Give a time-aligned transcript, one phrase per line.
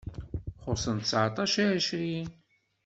[0.63, 2.27] Xuṣṣen ttseɛṭac i ɛecrin.